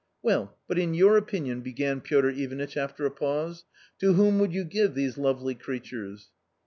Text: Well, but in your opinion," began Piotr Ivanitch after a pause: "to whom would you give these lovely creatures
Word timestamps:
Well, 0.23 0.57
but 0.67 0.79
in 0.79 0.95
your 0.95 1.15
opinion," 1.15 1.61
began 1.61 2.01
Piotr 2.01 2.29
Ivanitch 2.29 2.75
after 2.75 3.05
a 3.05 3.11
pause: 3.11 3.65
"to 3.99 4.13
whom 4.13 4.39
would 4.39 4.51
you 4.51 4.63
give 4.63 4.95
these 4.95 5.15
lovely 5.15 5.53
creatures 5.53 6.31